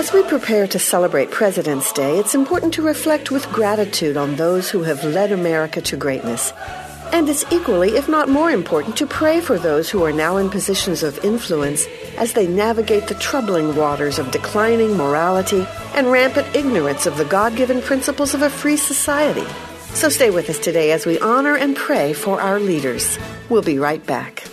As 0.00 0.14
we 0.14 0.22
prepare 0.22 0.66
to 0.66 0.78
celebrate 0.78 1.30
President's 1.30 1.92
Day, 1.92 2.18
it's 2.18 2.34
important 2.34 2.72
to 2.72 2.80
reflect 2.80 3.30
with 3.30 3.46
gratitude 3.52 4.16
on 4.16 4.36
those 4.36 4.70
who 4.70 4.82
have 4.82 5.04
led 5.04 5.30
America 5.30 5.82
to 5.82 5.96
greatness. 5.98 6.54
And 7.12 7.28
it's 7.28 7.44
equally, 7.52 7.98
if 7.98 8.08
not 8.08 8.30
more 8.30 8.50
important, 8.50 8.96
to 8.96 9.06
pray 9.06 9.42
for 9.42 9.58
those 9.58 9.90
who 9.90 10.02
are 10.02 10.10
now 10.10 10.38
in 10.38 10.48
positions 10.48 11.02
of 11.02 11.22
influence 11.22 11.86
as 12.16 12.32
they 12.32 12.46
navigate 12.46 13.08
the 13.08 13.14
troubling 13.16 13.76
waters 13.76 14.18
of 14.18 14.30
declining 14.30 14.96
morality 14.96 15.66
and 15.94 16.10
rampant 16.10 16.56
ignorance 16.56 17.04
of 17.04 17.18
the 17.18 17.26
God 17.26 17.54
given 17.54 17.82
principles 17.82 18.32
of 18.32 18.40
a 18.40 18.48
free 18.48 18.78
society. 18.78 19.46
So 19.92 20.08
stay 20.08 20.30
with 20.30 20.48
us 20.48 20.58
today 20.58 20.92
as 20.92 21.04
we 21.04 21.20
honor 21.20 21.56
and 21.56 21.76
pray 21.76 22.14
for 22.14 22.40
our 22.40 22.58
leaders. 22.58 23.18
We'll 23.50 23.60
be 23.60 23.78
right 23.78 24.04
back. 24.06 24.44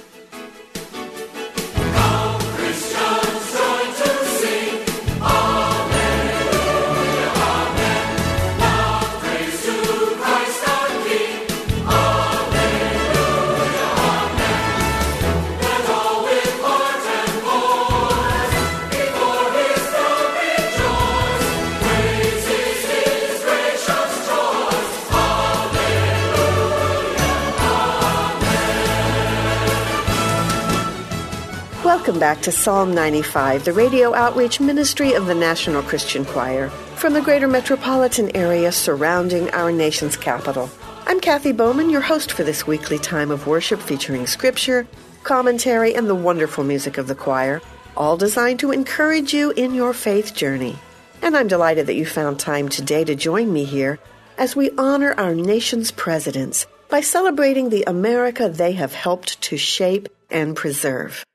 Welcome 32.08 32.22
back 32.22 32.42
to 32.44 32.54
Psalm 32.54 32.96
95, 32.96 33.66
the 33.66 33.74
radio 33.74 34.14
outreach 34.16 34.62
ministry 34.62 35.12
of 35.12 35.26
the 35.26 35.36
National 35.36 35.84
Christian 35.84 36.24
Choir 36.24 36.70
from 36.96 37.12
the 37.12 37.20
greater 37.22 37.50
metropolitan 37.50 38.34
area 38.34 38.72
surrounding 38.72 39.50
our 39.50 39.74
nation's 39.74 40.16
capital. 40.16 40.70
I'm 41.06 41.20
Kathy 41.20 41.52
Bowman, 41.52 41.90
your 41.90 42.00
host 42.00 42.32
for 42.32 42.46
this 42.46 42.66
weekly 42.66 42.98
time 42.98 43.30
of 43.30 43.46
worship 43.46 43.82
featuring 43.82 44.26
scripture, 44.26 44.88
commentary, 45.24 45.96
and 45.96 46.08
the 46.08 46.16
wonderful 46.16 46.64
music 46.64 46.98
of 46.98 47.08
the 47.08 47.14
choir, 47.14 47.62
all 47.98 48.16
designed 48.16 48.62
to 48.62 48.72
encourage 48.72 49.34
you 49.34 49.52
in 49.52 49.74
your 49.74 49.92
faith 49.92 50.34
journey. 50.34 50.78
And 51.22 51.36
I'm 51.36 51.50
delighted 51.50 51.88
that 51.88 51.96
you 51.96 52.06
found 52.06 52.40
time 52.40 52.70
today 52.70 53.04
to 53.04 53.16
join 53.16 53.52
me 53.52 53.66
here 53.66 54.00
as 54.38 54.56
we 54.56 54.72
honor 54.78 55.14
our 55.18 55.36
nation's 55.36 55.92
presidents 55.92 56.68
by 56.88 57.02
celebrating 57.02 57.68
the 57.68 57.84
America 57.86 58.48
they 58.48 58.72
have 58.72 58.94
helped 58.94 59.42
to 59.42 59.58
shape 59.58 60.08
and 60.32 60.56
preserve. 60.56 61.26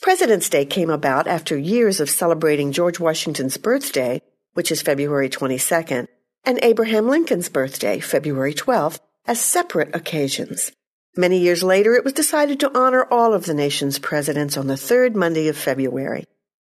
President's 0.00 0.48
Day 0.48 0.64
came 0.64 0.90
about 0.90 1.26
after 1.26 1.58
years 1.58 1.98
of 1.98 2.08
celebrating 2.08 2.70
George 2.70 3.00
Washington's 3.00 3.56
birthday, 3.56 4.22
which 4.54 4.70
is 4.70 4.80
February 4.80 5.28
22nd, 5.28 6.06
and 6.44 6.60
Abraham 6.62 7.08
Lincoln's 7.08 7.48
birthday, 7.48 7.98
February 7.98 8.54
12th, 8.54 9.00
as 9.26 9.40
separate 9.40 9.94
occasions. 9.96 10.70
Many 11.16 11.38
years 11.38 11.64
later, 11.64 11.94
it 11.94 12.04
was 12.04 12.12
decided 12.12 12.60
to 12.60 12.78
honor 12.78 13.08
all 13.10 13.34
of 13.34 13.44
the 13.44 13.54
nation's 13.54 13.98
presidents 13.98 14.56
on 14.56 14.68
the 14.68 14.76
third 14.76 15.16
Monday 15.16 15.48
of 15.48 15.56
February. 15.56 16.26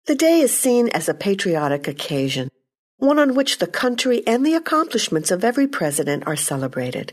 The 0.06 0.16
day 0.16 0.40
is 0.40 0.58
seen 0.58 0.88
as 0.88 1.08
a 1.08 1.14
patriotic 1.14 1.86
occasion, 1.86 2.50
one 2.96 3.20
on 3.20 3.36
which 3.36 3.58
the 3.58 3.68
country 3.68 4.26
and 4.26 4.44
the 4.44 4.54
accomplishments 4.54 5.30
of 5.30 5.44
every 5.44 5.68
president 5.68 6.24
are 6.26 6.34
celebrated. 6.34 7.12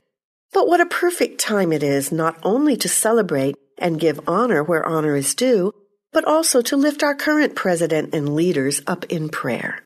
But 0.54 0.68
what 0.68 0.82
a 0.82 0.88
perfect 0.88 1.40
time 1.40 1.72
it 1.72 1.84
is 1.84 2.12
not 2.12 2.40
only 2.42 2.76
to 2.78 2.90
celebrate 2.90 3.56
and 3.78 4.00
give 4.00 4.28
honor 4.28 4.64
where 4.64 4.84
honor 4.84 5.16
is 5.16 5.36
due, 5.36 5.72
but 6.12 6.26
also 6.26 6.62
to 6.62 6.78
lift 6.78 7.04
our 7.04 7.16
current 7.16 7.56
president 7.56 8.14
and 8.14 8.36
leaders 8.36 8.82
up 8.88 9.06
in 9.06 9.30
prayer. 9.30 9.84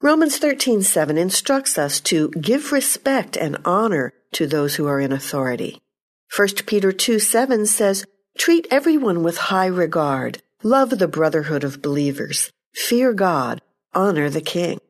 Romans 0.00 0.38
13:7 0.38 1.16
instructs 1.16 1.78
us 1.78 2.00
to 2.00 2.28
give 2.30 2.72
respect 2.72 3.36
and 3.36 3.56
honor 3.64 4.12
to 4.32 4.46
those 4.46 4.74
who 4.74 4.86
are 4.86 5.00
in 5.00 5.12
authority. 5.12 5.80
1 6.28 6.66
Peter 6.66 6.90
2:7 6.90 7.66
says, 7.66 8.04
"Treat 8.36 8.66
everyone 8.70 9.22
with 9.22 9.36
high 9.52 9.66
regard, 9.66 10.42
love 10.62 10.98
the 10.98 11.06
brotherhood 11.06 11.62
of 11.62 11.82
believers, 11.82 12.50
fear 12.74 13.12
God, 13.12 13.62
honor 13.94 14.28
the 14.28 14.40
king." 14.40 14.80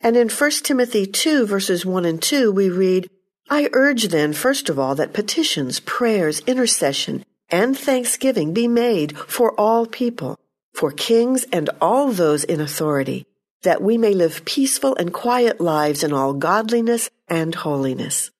And 0.00 0.16
in 0.16 0.28
1 0.28 0.64
Timothy 0.64 1.06
2 1.06 1.46
verses 1.46 1.86
1 1.86 2.04
and 2.04 2.20
2 2.20 2.50
we 2.52 2.68
read, 2.68 3.08
I 3.48 3.68
urge 3.72 4.08
then, 4.08 4.32
first 4.32 4.68
of 4.68 4.78
all, 4.78 4.94
that 4.94 5.12
petitions, 5.12 5.80
prayers, 5.80 6.40
intercession, 6.46 7.24
and 7.50 7.76
thanksgiving 7.76 8.52
be 8.52 8.68
made 8.68 9.16
for 9.16 9.52
all 9.58 9.86
people, 9.86 10.38
for 10.72 10.92
kings 10.92 11.44
and 11.52 11.70
all 11.80 12.12
those 12.12 12.44
in 12.44 12.60
authority, 12.60 13.26
that 13.62 13.82
we 13.82 13.98
may 13.98 14.14
live 14.14 14.44
peaceful 14.44 14.96
and 14.96 15.12
quiet 15.12 15.60
lives 15.60 16.02
in 16.02 16.12
all 16.12 16.32
godliness 16.32 17.10
and 17.28 17.54
holiness. 17.54 18.30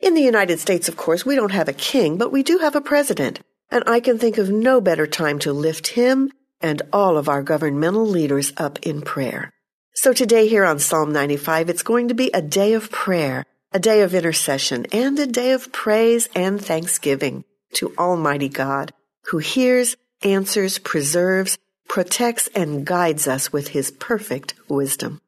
In 0.00 0.14
the 0.14 0.22
United 0.22 0.60
States, 0.60 0.88
of 0.88 0.96
course, 0.96 1.26
we 1.26 1.34
don't 1.34 1.52
have 1.52 1.68
a 1.68 1.72
king, 1.72 2.18
but 2.18 2.30
we 2.30 2.42
do 2.42 2.58
have 2.58 2.76
a 2.76 2.80
president, 2.80 3.40
and 3.70 3.82
I 3.86 4.00
can 4.00 4.18
think 4.18 4.38
of 4.38 4.50
no 4.50 4.80
better 4.80 5.06
time 5.06 5.38
to 5.40 5.52
lift 5.52 5.88
him 5.88 6.30
and 6.60 6.82
all 6.92 7.16
of 7.16 7.28
our 7.28 7.42
governmental 7.42 8.06
leaders 8.06 8.52
up 8.56 8.78
in 8.82 9.02
prayer. 9.02 9.52
So 9.94 10.12
today 10.12 10.46
here 10.46 10.64
on 10.64 10.78
Psalm 10.78 11.12
95, 11.12 11.68
it's 11.70 11.82
going 11.82 12.08
to 12.08 12.14
be 12.14 12.30
a 12.32 12.42
day 12.42 12.74
of 12.74 12.90
prayer, 12.90 13.44
a 13.72 13.80
day 13.80 14.02
of 14.02 14.14
intercession, 14.14 14.86
and 14.92 15.18
a 15.18 15.26
day 15.26 15.50
of 15.52 15.72
praise 15.72 16.28
and 16.34 16.64
thanksgiving 16.64 17.44
to 17.74 17.94
Almighty 17.98 18.48
God, 18.48 18.92
who 19.26 19.38
hears, 19.38 19.96
answers, 20.22 20.78
preserves, 20.78 21.58
protects, 21.88 22.48
and 22.54 22.84
guides 22.86 23.28
us 23.28 23.52
with 23.52 23.68
his 23.68 23.90
perfect 23.90 24.54
wisdom. 24.68 25.20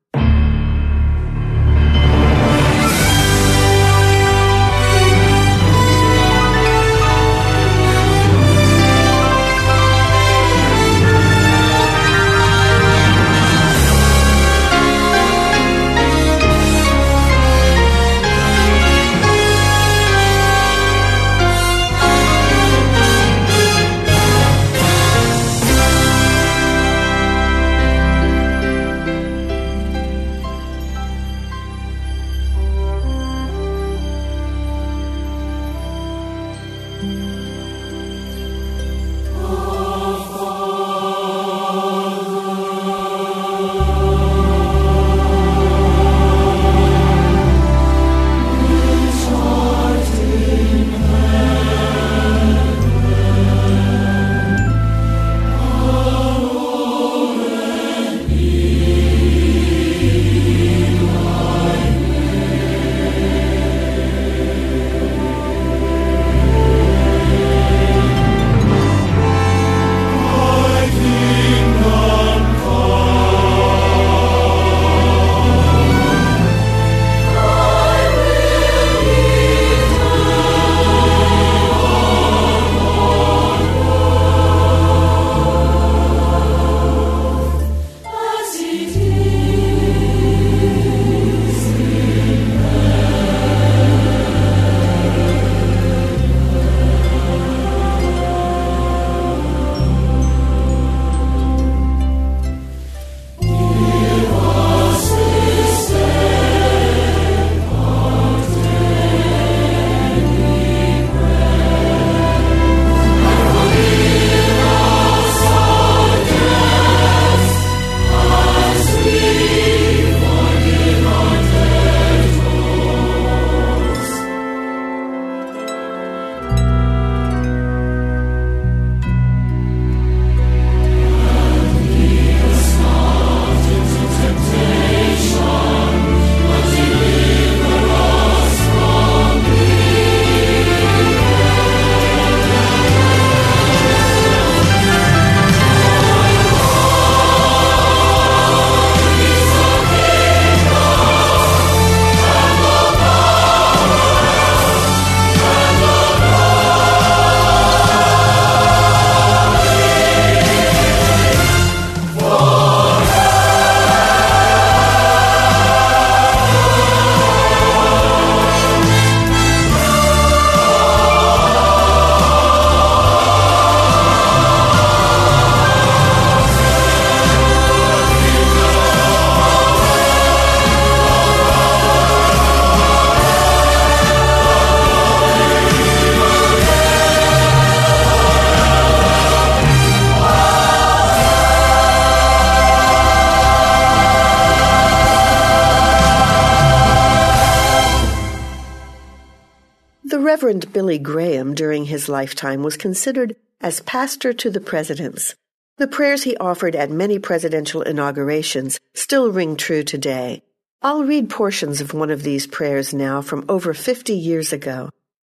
Reverend 200.40 200.72
Billy 200.72 200.98
Graham 200.98 201.54
during 201.54 201.84
his 201.84 202.08
lifetime 202.08 202.62
was 202.62 202.78
considered 202.78 203.37
as 203.60 203.81
pastor 203.81 204.32
to 204.32 204.48
the 204.48 204.58
presidents. 204.58 205.34
The 205.76 205.87
prayers 205.87 206.22
he 206.22 206.34
offered 206.38 206.75
at 206.75 206.90
many 206.90 207.19
presidential 207.19 207.82
inaugurations 207.82 208.81
still 208.94 209.31
ring 209.31 209.54
true 209.56 209.82
today. 209.82 210.42
I'll 210.81 211.04
read 211.04 211.28
portions 211.28 211.82
of 211.82 211.92
one 211.92 212.08
of 212.08 212.22
these 212.22 212.46
prayers 212.46 212.94
now 212.94 213.20
from 213.20 213.44
over 213.50 213.75
50 213.75 214.14
years 214.14 214.50
ago, 214.50 214.88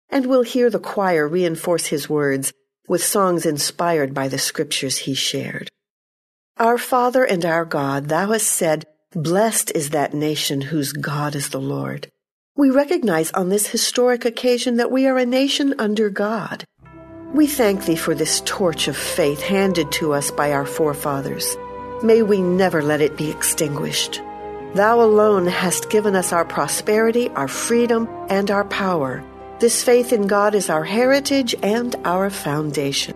and 0.09 0.27
we'll 0.27 0.43
hear 0.43 0.69
the 0.69 0.79
choir 0.79 1.27
reinforce 1.27 1.87
his 1.87 2.09
words 2.09 2.53
with 2.87 3.03
songs 3.03 3.45
inspired 3.45 4.13
by 4.13 4.29
the 4.29 4.39
scriptures 4.39 4.99
he 4.99 5.13
shared. 5.13 5.69
Our 6.55 6.77
Father 6.77 7.25
and 7.25 7.43
our 7.43 7.65
God, 7.65 8.07
thou 8.07 8.31
hast 8.31 8.47
said, 8.47 8.85
Blessed 9.11 9.71
is 9.75 9.89
that 9.89 10.13
nation 10.13 10.61
whose 10.61 10.93
God 10.93 11.35
is 11.35 11.49
the 11.49 11.59
Lord. 11.59 12.09
We 12.57 12.69
recognize 12.69 13.31
on 13.31 13.47
this 13.47 13.65
historic 13.65 14.25
occasion 14.25 14.75
that 14.75 14.91
we 14.91 15.07
are 15.07 15.17
a 15.17 15.25
nation 15.25 15.73
under 15.79 16.09
God. 16.09 16.65
We 17.33 17.47
thank 17.47 17.85
thee 17.85 17.95
for 17.95 18.13
this 18.13 18.41
torch 18.43 18.89
of 18.89 18.97
faith 18.97 19.39
handed 19.41 19.89
to 19.93 20.11
us 20.11 20.31
by 20.31 20.51
our 20.51 20.65
forefathers. 20.65 21.55
May 22.03 22.23
we 22.23 22.41
never 22.41 22.81
let 22.81 22.99
it 22.99 23.15
be 23.15 23.31
extinguished. 23.31 24.21
Thou 24.75 24.99
alone 24.99 25.47
hast 25.47 25.89
given 25.89 26.13
us 26.13 26.33
our 26.33 26.43
prosperity, 26.43 27.29
our 27.29 27.47
freedom, 27.47 28.09
and 28.27 28.51
our 28.51 28.65
power. 28.65 29.23
This 29.59 29.81
faith 29.81 30.11
in 30.11 30.27
God 30.27 30.53
is 30.53 30.69
our 30.69 30.83
heritage 30.83 31.55
and 31.63 31.95
our 32.03 32.29
foundation. 32.29 33.15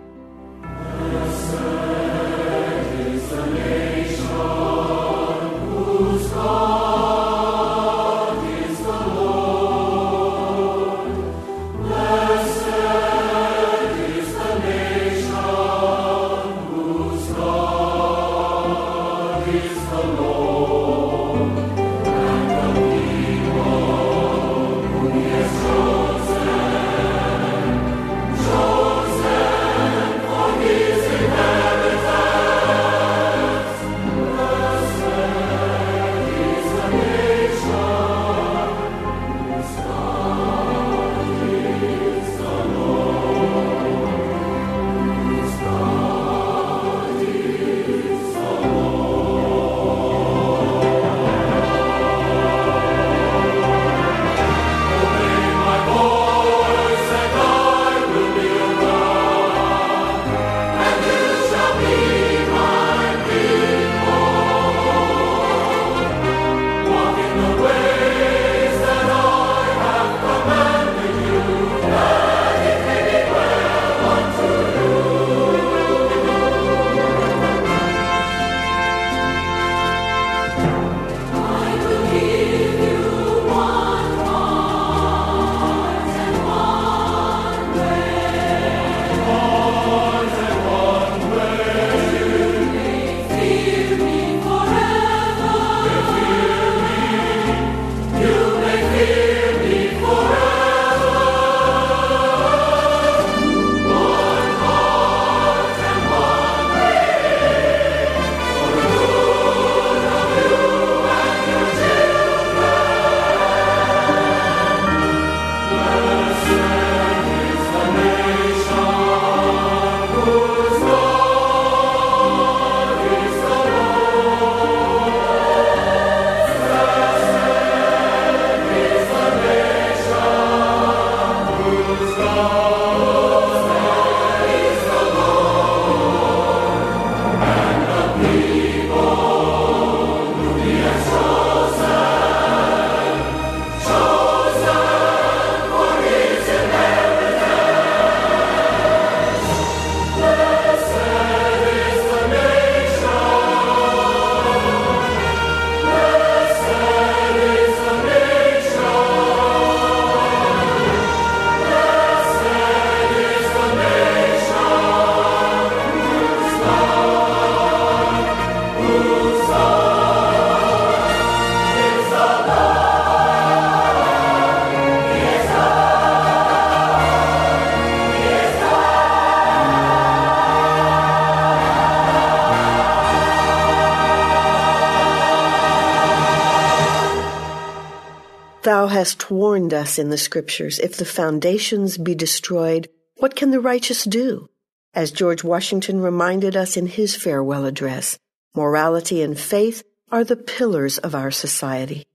Thou 188.75 188.87
hast 188.87 189.31
warned 189.31 189.73
us 189.73 189.97
in 189.97 190.09
the 190.09 190.17
Scriptures, 190.17 190.79
if 190.79 190.97
the 190.97 191.05
foundations 191.05 191.97
be 191.97 192.13
destroyed, 192.13 192.89
what 193.15 193.33
can 193.33 193.51
the 193.51 193.61
righteous 193.61 194.03
do? 194.03 194.49
As 194.93 195.11
George 195.11 195.45
Washington 195.45 196.01
reminded 196.01 196.57
us 196.57 196.75
in 196.75 196.87
his 196.87 197.15
farewell 197.15 197.63
address, 197.63 198.19
morality 198.53 199.21
and 199.21 199.39
faith 199.39 199.81
are 200.11 200.25
the 200.25 200.35
pillars 200.35 200.97
of 200.97 201.15
our 201.15 201.31
society. 201.31 202.05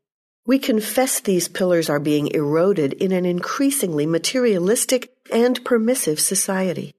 We 0.44 0.58
confess 0.58 1.18
these 1.18 1.48
pillars 1.48 1.88
are 1.88 1.98
being 1.98 2.28
eroded 2.28 2.92
in 2.92 3.12
an 3.12 3.24
increasingly 3.24 4.04
materialistic 4.04 5.10
and 5.32 5.64
permissive 5.64 6.20
society. 6.20 6.94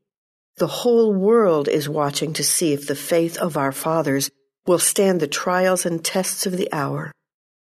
The 0.58 0.82
whole 0.82 1.13
world 1.13 1.68
is 1.68 1.88
watching 1.88 2.34
to 2.34 2.44
see 2.44 2.74
if 2.74 2.88
the 2.88 2.96
faith 2.96 3.38
of 3.38 3.58
our 3.58 3.72
fathers 3.72 4.32
will 4.65 4.80
stand 4.80 5.20
the 5.20 5.27
trials 5.27 5.86
and 5.86 6.03
tests 6.03 6.48
of 6.48 6.58
the 6.58 6.74
hour. 6.74 7.12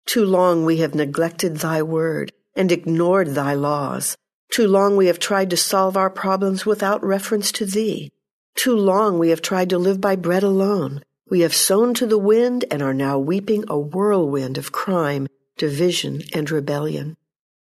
Too 0.05 0.25
long 0.25 0.65
we 0.65 0.77
have 0.77 0.95
neglected 0.95 1.57
thy 1.57 1.81
word 1.81 2.31
and 2.55 2.71
ignored 2.71 3.29
thy 3.29 3.53
laws. 3.53 4.17
Too 4.51 4.67
long 4.67 4.97
we 4.97 5.07
have 5.07 5.19
tried 5.19 5.49
to 5.51 5.57
solve 5.57 5.95
our 5.95 6.09
problems 6.09 6.65
without 6.65 7.03
reference 7.03 7.51
to 7.53 7.65
thee. 7.65 8.11
Too 8.55 8.75
long 8.75 9.17
we 9.17 9.29
have 9.29 9.41
tried 9.41 9.69
to 9.69 9.77
live 9.77 10.01
by 10.01 10.15
bread 10.15 10.43
alone. 10.43 11.03
We 11.29 11.41
have 11.41 11.55
sown 11.55 11.93
to 11.95 12.05
the 12.05 12.17
wind 12.17 12.65
and 12.69 12.81
are 12.81 12.93
now 12.93 13.17
weeping 13.17 13.63
a 13.69 13.79
whirlwind 13.79 14.57
of 14.57 14.73
crime, 14.73 15.27
division, 15.57 16.21
and 16.33 16.51
rebellion. 16.51 17.15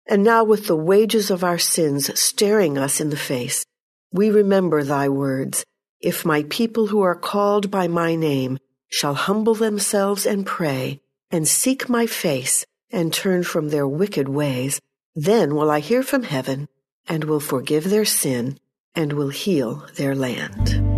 And 0.07 0.23
now 0.23 0.43
with 0.43 0.65
the 0.65 0.75
wages 0.75 1.29
of 1.29 1.43
our 1.43 1.59
sins 1.59 2.19
staring 2.19 2.79
us 2.79 2.99
in 2.99 3.11
the 3.11 3.17
face, 3.17 3.63
we 4.11 4.31
remember 4.31 4.83
thy 4.83 5.07
words. 5.07 5.63
If 6.01 6.25
my 6.25 6.43
people 6.49 6.87
who 6.87 7.01
are 7.01 7.13
called 7.13 7.69
by 7.69 7.87
my 7.87 8.15
name 8.15 8.57
shall 8.87 9.13
humble 9.13 9.53
themselves 9.53 10.25
and 10.25 10.47
pray, 10.47 11.01
and 11.31 11.47
seek 11.47 11.89
my 11.89 12.05
face 12.05 12.65
and 12.91 13.13
turn 13.13 13.43
from 13.43 13.69
their 13.69 13.87
wicked 13.87 14.27
ways, 14.27 14.79
then 15.15 15.55
will 15.55 15.69
I 15.69 15.79
hear 15.79 16.03
from 16.03 16.23
heaven 16.23 16.67
and 17.07 17.23
will 17.23 17.39
forgive 17.39 17.89
their 17.89 18.05
sin 18.05 18.59
and 18.95 19.13
will 19.13 19.29
heal 19.29 19.85
their 19.95 20.15
land. 20.15 20.88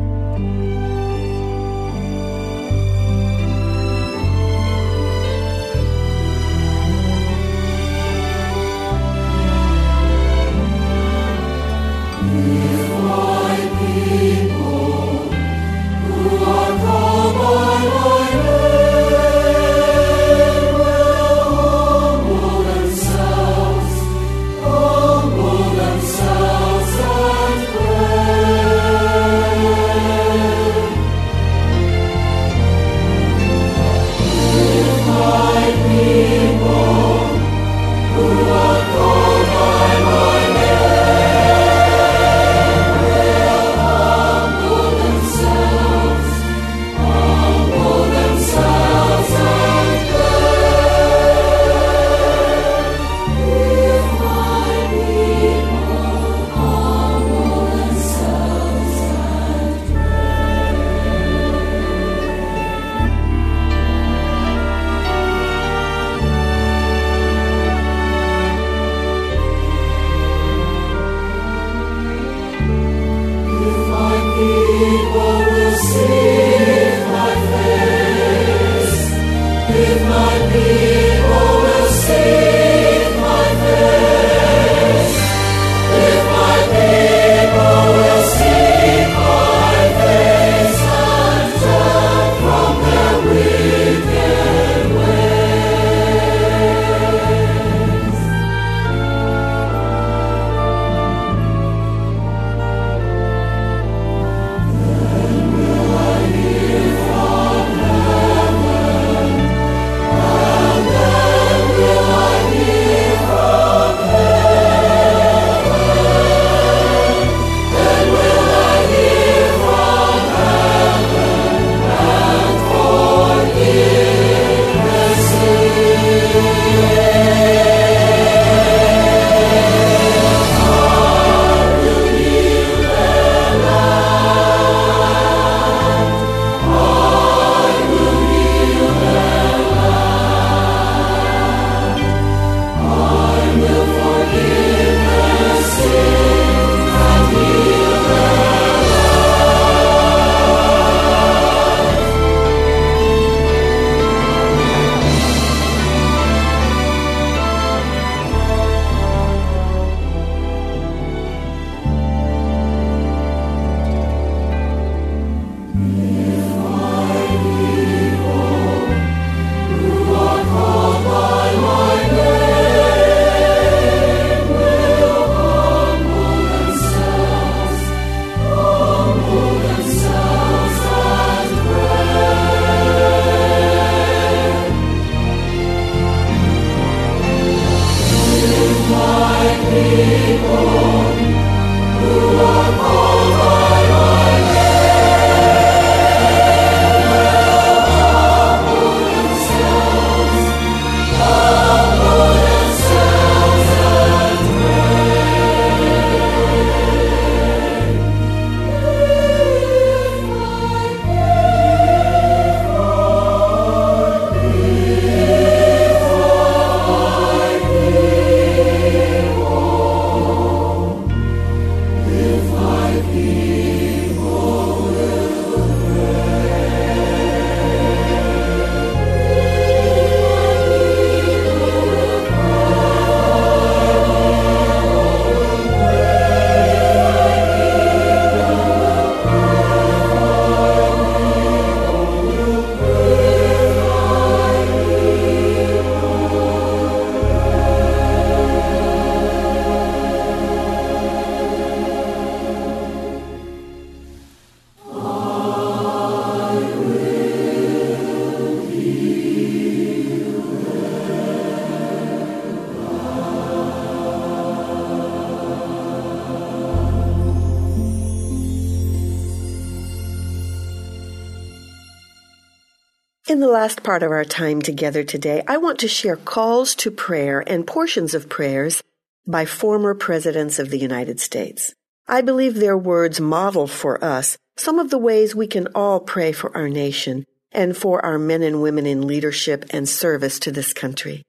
In 273.32 273.40
the 273.40 273.48
last 273.48 273.82
part 273.82 274.04
of 274.04 274.12
our 274.12 274.26
time 274.26 274.62
together 274.62 275.06
today, 275.06 275.42
I 275.48 275.56
want 275.56 275.80
to 275.80 275.88
share 275.88 276.18
calls 276.18 276.76
to 276.76 276.92
prayer 276.92 277.42
and 277.48 277.66
portions 277.66 278.14
of 278.14 278.28
prayers 278.28 278.84
by 279.26 279.46
former 279.46 279.96
presidents 279.96 280.60
of 280.60 280.70
the 280.70 280.78
United 280.78 281.22
States. 281.22 281.74
I 282.10 282.20
believe 282.20 282.56
their 282.56 282.78
words 282.78 283.22
model 283.22 283.68
for 283.68 284.04
us 284.04 284.38
some 284.58 284.80
of 284.80 284.90
the 284.90 284.98
ways 284.98 285.34
we 285.34 285.48
can 285.48 285.68
all 285.68 286.02
pray 286.02 286.34
for 286.34 286.54
our 286.58 286.68
nation 286.68 287.24
and 287.54 287.78
for 287.78 288.04
our 288.04 288.20
men 288.20 288.44
and 288.44 288.62
women 288.62 288.86
in 288.86 289.08
leadership 289.08 289.64
and 289.70 289.88
service 289.88 290.38
to 290.40 290.52
this 290.52 290.74
country. 290.74 291.24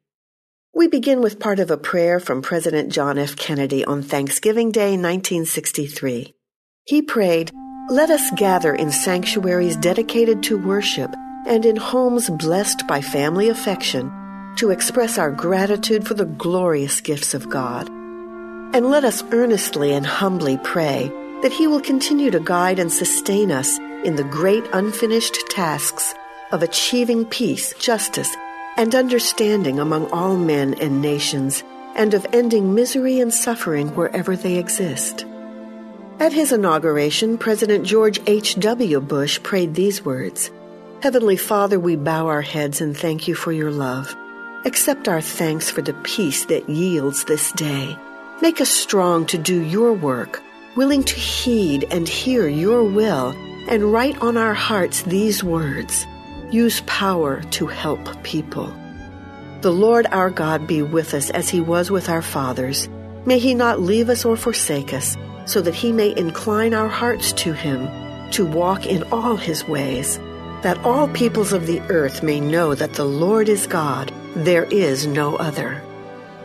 We 0.75 0.89
begin 0.89 1.21
with 1.21 1.39
part 1.39 1.61
of 1.61 1.71
a 1.71 1.77
prayer 1.77 2.19
from 2.19 2.43
President 2.43 2.93
John 2.93 3.17
F. 3.17 3.37
Kennedy 3.37 3.85
on 3.85 4.03
Thanksgiving 4.03 4.73
Day 4.73 4.97
1963. 4.97 6.35
He 6.83 7.01
prayed, 7.01 7.53
Let 7.91 8.11
us 8.11 8.29
gather 8.33 8.75
in 8.75 8.91
sanctuaries 8.91 9.77
dedicated 9.77 10.43
to 10.43 10.59
worship 10.59 11.15
and 11.47 11.65
in 11.67 11.77
homes 11.77 12.31
blessed 12.31 12.87
by 12.87 13.01
family 13.01 13.49
affection 13.49 14.13
to 14.57 14.71
express 14.71 15.19
our 15.19 15.31
gratitude 15.31 16.07
for 16.07 16.15
the 16.15 16.25
glorious 16.25 17.01
gifts 17.01 17.35
of 17.35 17.49
God. 17.49 17.89
And 18.75 18.87
let 18.87 19.05
us 19.05 19.25
earnestly 19.33 19.93
and 19.93 20.07
humbly 20.07 20.59
pray 20.63 21.11
that 21.43 21.53
He 21.53 21.67
will 21.67 21.81
continue 21.81 22.31
to 22.31 22.41
guide 22.41 22.79
and 22.79 22.93
sustain 22.93 23.51
us 23.51 23.79
in 24.05 24.17
the 24.17 24.25
great 24.25 24.65
unfinished 24.73 25.37
tasks 25.51 26.15
of 26.53 26.63
achieving 26.63 27.25
peace, 27.25 27.75
justice, 27.75 28.35
and 28.77 28.95
understanding 28.95 29.79
among 29.79 30.11
all 30.11 30.37
men 30.37 30.75
and 30.75 31.03
nations, 31.03 31.63
and 31.95 32.15
of 32.15 32.27
ending 32.33 32.75
misery 32.75 33.21
and 33.21 33.33
suffering 33.35 33.89
wherever 33.95 34.37
they 34.37 34.57
exist. 34.57 35.27
At 36.21 36.33
his 36.33 36.53
inauguration, 36.53 37.37
President 37.37 37.85
George 37.85 38.21
H.W. 38.27 39.01
Bush 39.01 39.43
prayed 39.43 39.75
these 39.75 40.05
words 40.05 40.51
Heavenly 41.03 41.37
Father, 41.37 41.81
we 41.81 41.97
bow 41.97 42.29
our 42.29 42.43
heads 42.43 42.81
and 42.81 42.97
thank 42.97 43.27
you 43.27 43.35
for 43.35 43.51
your 43.51 43.73
love. 43.73 44.15
Accept 44.65 45.09
our 45.09 45.21
thanks 45.21 45.69
for 45.69 45.83
the 45.83 45.95
peace 46.05 46.45
that 46.45 46.69
yields 46.69 47.25
this 47.25 47.51
day. 47.51 47.99
Make 48.41 48.61
us 48.61 48.71
strong 48.71 49.27
to 49.27 49.37
do 49.37 49.63
your 49.63 49.95
work, 49.95 50.41
willing 50.77 51.03
to 51.03 51.17
heed 51.17 51.89
and 51.91 52.09
hear 52.09 52.47
your 52.47 52.85
will, 52.85 53.31
and 53.67 53.93
write 53.93 54.17
on 54.23 54.37
our 54.37 54.55
hearts 54.55 55.03
these 55.03 55.43
words 55.43 56.07
use 56.53 56.83
power 56.83 57.43
to 57.51 57.67
help 57.67 58.23
people. 58.23 58.73
The 59.63 59.73
Lord 59.73 60.07
our 60.13 60.31
God 60.31 60.69
be 60.69 60.83
with 60.83 61.15
us 61.15 61.31
as 61.31 61.49
he 61.49 61.61
was 61.61 61.91
with 61.91 62.09
our 62.09 62.23
fathers. 62.23 62.89
May 63.27 63.41
he 63.41 63.57
not 63.57 63.81
leave 63.81 64.09
us 64.09 64.25
or 64.25 64.37
forsake 64.37 64.95
us, 64.95 65.17
so 65.47 65.63
that 65.63 65.75
he 65.75 65.91
may 65.91 66.17
incline 66.17 66.75
our 66.75 66.89
hearts 66.89 67.33
to 67.33 67.53
him, 67.53 67.89
to 68.31 68.47
walk 68.47 68.87
in 68.87 69.03
all 69.11 69.35
his 69.35 69.67
ways, 69.67 70.21
that 70.63 70.79
all 70.85 71.09
peoples 71.09 71.53
of 71.53 71.67
the 71.67 71.81
earth 71.83 72.23
may 72.23 72.41
know 72.41 72.75
that 72.75 72.95
the 72.95 73.05
Lord 73.05 73.49
is 73.49 73.67
God, 73.67 74.13
there 74.35 74.65
is 74.65 75.07
no 75.07 75.37
other. 75.37 75.83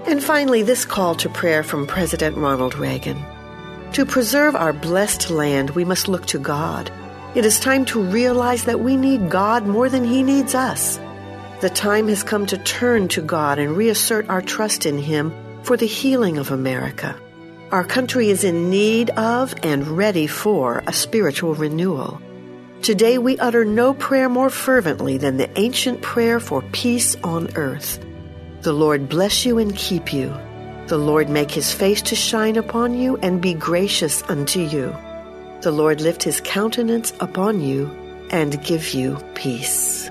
And 0.06 0.24
finally, 0.24 0.64
this 0.64 0.86
call 0.86 1.16
to 1.16 1.30
prayer 1.30 1.64
from 1.64 1.86
President 1.86 2.38
Ronald 2.38 2.76
Reagan. 2.76 3.24
To 3.94 4.06
preserve 4.06 4.56
our 4.56 4.74
blessed 4.74 5.30
land, 5.30 5.72
we 5.72 5.86
must 5.86 6.08
look 6.08 6.26
to 6.28 6.40
God. 6.40 6.92
It 7.36 7.46
is 7.46 7.60
time 7.60 7.86
to 7.86 8.02
realize 8.02 8.66
that 8.66 8.80
we 8.80 8.98
need 8.98 9.30
God 9.30 9.66
more 9.66 9.90
than 9.90 10.04
He 10.04 10.24
needs 10.24 10.56
us. 10.56 11.00
The 11.62 11.70
time 11.70 12.08
has 12.08 12.24
come 12.24 12.46
to 12.48 12.58
turn 12.58 13.08
to 13.10 13.22
God 13.22 13.60
and 13.60 13.78
reassert 13.78 14.30
our 14.30 14.42
trust 14.42 14.86
in 14.86 14.98
Him 14.98 15.34
for 15.64 15.78
the 15.78 15.88
healing 15.88 16.38
of 16.38 16.52
America. 16.52 17.20
Our 17.72 17.84
country 17.84 18.30
is 18.30 18.44
in 18.44 18.70
need 18.70 19.10
of 19.12 19.54
and 19.64 19.88
ready 19.88 20.28
for 20.28 20.84
a 20.88 20.94
spiritual 20.94 21.54
renewal. 21.54 22.22
Today 22.82 23.18
we 23.18 23.38
utter 23.40 23.66
no 23.66 23.94
prayer 23.94 24.30
more 24.30 24.50
fervently 24.50 25.18
than 25.18 25.38
the 25.38 25.50
ancient 25.60 26.02
prayer 26.02 26.40
for 26.40 26.62
peace 26.72 27.16
on 27.24 27.50
earth. 27.56 28.00
The 28.62 28.72
Lord 28.72 29.10
bless 29.10 29.46
you 29.46 29.58
and 29.58 29.76
keep 29.76 30.14
you. 30.14 30.34
The 30.88 30.98
Lord 30.98 31.28
make 31.28 31.52
his 31.52 31.74
face 31.74 32.02
to 32.04 32.16
shine 32.16 32.56
upon 32.56 32.98
you 32.98 33.18
and 33.18 33.42
be 33.42 33.54
gracious 33.54 34.24
unto 34.30 34.62
you. 34.62 34.96
The 35.62 35.72
Lord 35.72 36.00
lift 36.02 36.24
his 36.24 36.40
countenance 36.40 37.12
upon 37.20 37.60
you 37.62 37.88
and 38.30 38.64
give 38.64 38.94
you 38.94 39.18
peace. 39.34 40.10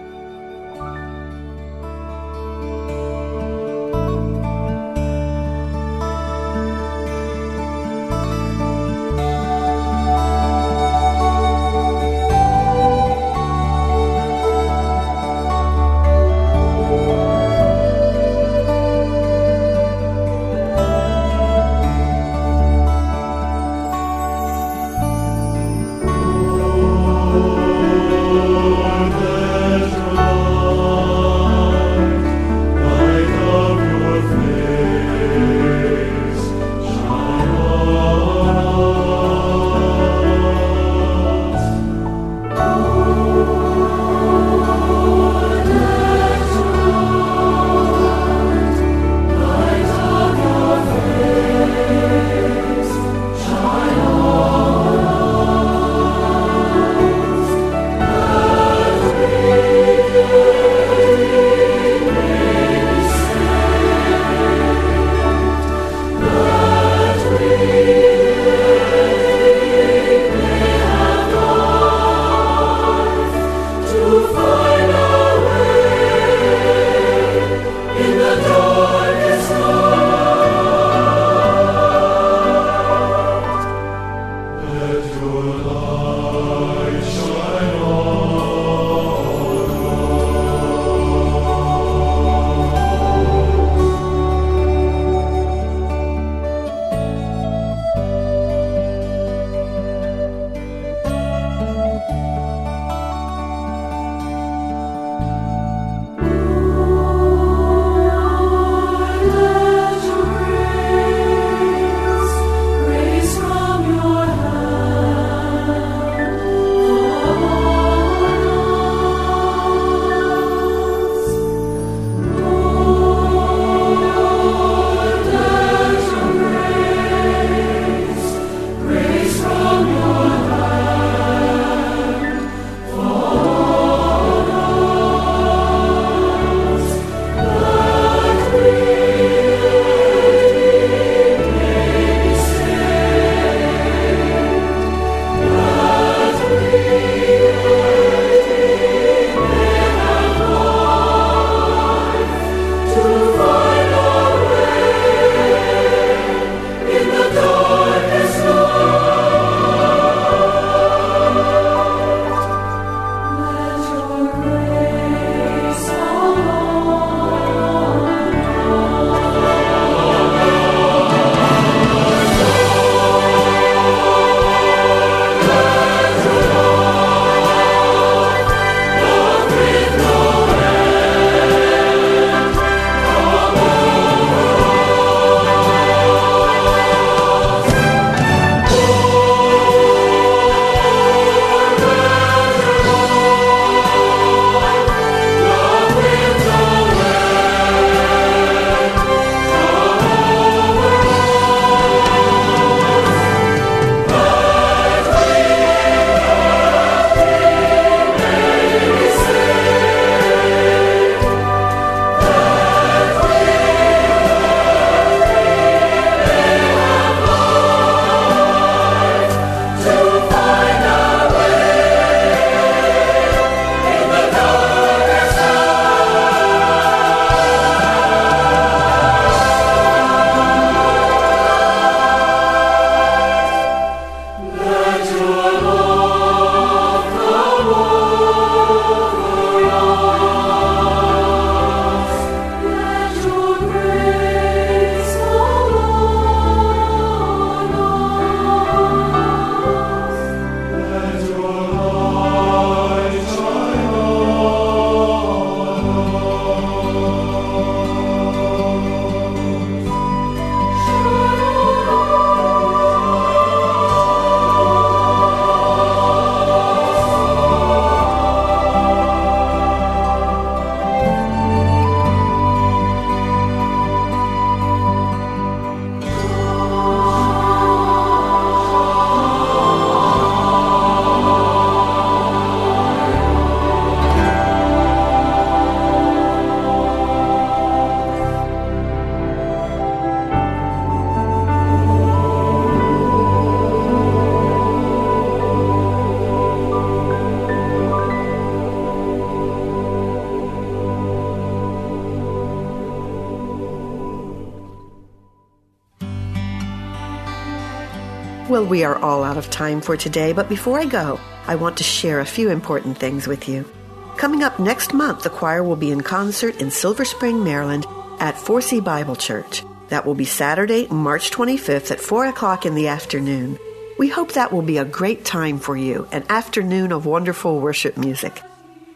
Well, 308.56 308.64
we 308.64 308.84
are 308.84 308.96
all 308.96 309.22
out 309.22 309.36
of 309.36 309.50
time 309.50 309.82
for 309.82 309.98
today, 309.98 310.32
but 310.32 310.48
before 310.48 310.80
I 310.80 310.86
go, 310.86 311.20
I 311.46 311.56
want 311.56 311.76
to 311.76 311.84
share 311.84 312.20
a 312.20 312.24
few 312.24 312.48
important 312.48 312.96
things 312.96 313.28
with 313.28 313.50
you. 313.50 313.70
Coming 314.16 314.42
up 314.42 314.58
next 314.58 314.94
month, 314.94 315.24
the 315.24 315.28
choir 315.28 315.62
will 315.62 315.76
be 315.76 315.90
in 315.90 316.00
concert 316.00 316.58
in 316.58 316.70
Silver 316.70 317.04
Spring, 317.04 317.44
Maryland 317.44 317.84
at 318.18 318.34
Forcey 318.34 318.82
Bible 318.82 319.14
Church. 319.14 319.62
That 319.88 320.06
will 320.06 320.14
be 320.14 320.24
Saturday, 320.24 320.86
March 320.86 321.30
25th 321.30 321.90
at 321.90 322.00
4 322.00 322.28
o'clock 322.28 322.64
in 322.64 322.74
the 322.74 322.88
afternoon. 322.88 323.58
We 323.98 324.08
hope 324.08 324.32
that 324.32 324.54
will 324.54 324.62
be 324.62 324.78
a 324.78 324.86
great 324.86 325.26
time 325.26 325.58
for 325.58 325.76
you, 325.76 326.08
an 326.10 326.24
afternoon 326.30 326.92
of 326.92 327.04
wonderful 327.04 327.60
worship 327.60 327.98
music. 327.98 328.40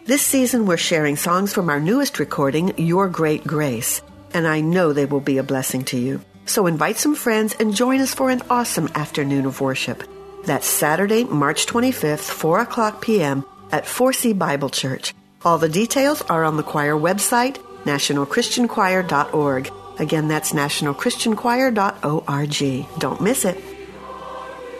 This 0.07 0.23
season, 0.23 0.65
we're 0.65 0.79
sharing 0.79 1.17
songs 1.17 1.53
from 1.53 1.69
our 1.69 1.81
newest 1.81 2.19
recording, 2.19 2.73
Your 2.79 3.11
Great 3.11 3.47
Grace, 3.47 4.01
and 4.33 4.47
I 4.47 4.63
know 4.63 4.95
they 4.95 5.05
will 5.05 5.21
be 5.21 5.37
a 5.37 5.43
blessing 5.43 5.85
to 5.85 5.99
you. 5.99 6.23
So 6.51 6.67
invite 6.67 6.97
some 6.97 7.15
friends 7.15 7.55
and 7.61 7.77
join 7.77 8.01
us 8.01 8.13
for 8.13 8.29
an 8.29 8.43
awesome 8.51 8.89
afternoon 8.97 9.47
of 9.47 9.61
worship. 9.61 10.03
That's 10.47 10.67
Saturday, 10.67 11.23
March 11.23 11.67
25th, 11.67 12.29
4 12.29 12.63
o'clock 12.63 13.01
p.m. 13.01 13.45
at 13.71 13.85
Forcey 13.85 14.37
Bible 14.37 14.69
Church. 14.69 15.15
All 15.45 15.59
the 15.59 15.69
details 15.69 16.23
are 16.23 16.43
on 16.43 16.57
the 16.57 16.65
choir 16.65 16.97
website, 16.97 17.59
nationalchristianchoir.org. 17.85 19.71
Again, 20.01 20.27
that's 20.27 20.51
nationalchristianchoir.org. 20.51 22.99
Don't 22.99 23.21
miss 23.21 23.45
it. 23.45 23.63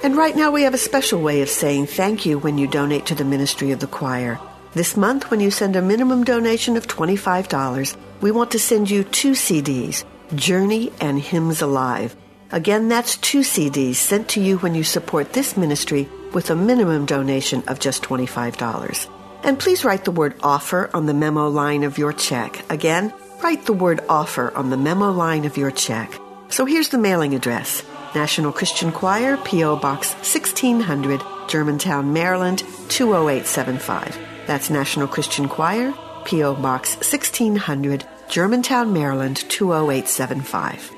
And 0.03 0.17
right 0.17 0.35
now 0.35 0.51
we 0.51 0.63
have 0.63 0.75
a 0.75 0.79
special 0.79 1.23
way 1.23 1.41
of 1.41 1.49
saying 1.49 1.87
thank 1.87 2.27
you 2.27 2.41
when 2.41 2.59
you 2.59 2.67
donate 2.67 3.07
to 3.07 3.15
the 3.15 3.25
ministry 3.25 3.71
of 3.71 3.79
the 3.79 3.87
choir. 3.87 4.41
This 4.75 4.97
month, 4.97 5.31
when 5.31 5.39
you 5.39 5.53
send 5.53 5.77
a 5.77 5.83
minimum 5.83 6.25
donation 6.25 6.77
of 6.77 6.89
$25, 6.89 7.97
we 8.23 8.33
want 8.33 8.51
to 8.51 8.59
send 8.59 8.91
you 8.91 9.05
two 9.05 9.35
CDs, 9.35 10.05
Journey 10.35 10.93
and 11.01 11.19
Hymns 11.19 11.63
Alive. 11.63 12.17
Again, 12.53 12.89
that's 12.89 13.17
two 13.17 13.41
CDs 13.41 13.97
sent 13.97 14.29
to 14.31 14.41
you 14.41 14.59
when 14.59 14.75
you 14.75 14.85
support 14.85 15.33
this 15.33 15.57
ministry 15.57 16.09
with 16.33 16.51
a 16.51 16.57
minimum 16.57 17.07
donation 17.07 17.63
of 17.69 17.81
just 17.81 18.03
$25. 18.03 19.09
And 19.43 19.59
please 19.59 19.85
write 19.85 20.05
the 20.05 20.11
word 20.11 20.35
offer 20.43 20.91
on 20.93 21.07
the 21.07 21.15
memo 21.15 21.49
line 21.49 21.83
of 21.83 21.99
your 21.99 22.13
check. 22.13 22.65
Again, 22.71 23.13
write 23.43 23.67
the 23.67 23.73
word 23.73 24.01
offer 24.09 24.55
on 24.57 24.71
the 24.71 24.77
memo 24.77 25.11
line 25.11 25.45
of 25.45 25.57
your 25.57 25.71
check. 25.71 26.13
So 26.49 26.65
here's 26.65 26.91
the 26.91 26.99
mailing 26.99 27.35
address. 27.35 27.83
National 28.15 28.53
Christian 28.53 28.91
Choir, 28.91 29.37
P.O. 29.37 29.77
Box 29.77 30.13
1600, 30.15 31.23
Germantown, 31.49 32.13
Maryland 32.13 32.59
20875. 32.89 34.19
That's 34.47 34.69
National 34.69 35.07
Christian 35.07 35.49
Choir, 35.49 35.95
P.O. 36.25 36.55
Box 36.57 36.97
1600, 36.97 38.05
Germantown, 38.31 38.93
Maryland 38.93 39.39
20875. 39.49 40.93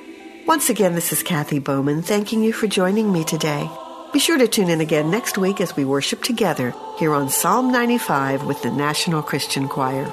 Once 0.47 0.69
again, 0.69 0.95
this 0.95 1.15
is 1.15 1.23
Kathy 1.23 1.61
Bowman 1.61 2.03
thanking 2.03 2.43
you 2.43 2.53
for 2.53 2.67
joining 2.67 3.11
me 3.11 3.25
today. 3.25 3.71
Be 4.13 4.19
sure 4.19 4.37
to 4.37 4.47
tune 4.47 4.69
in 4.69 4.83
again 4.83 5.11
next 5.11 5.39
week 5.39 5.59
as 5.63 5.75
we 5.75 5.87
worship 5.87 6.23
together 6.23 6.75
here 6.99 7.15
on 7.15 7.31
Psalm 7.31 7.73
95 7.73 8.45
with 8.45 8.61
the 8.61 8.71
National 8.71 9.23
Christian 9.23 9.67
Choir. 9.67 10.13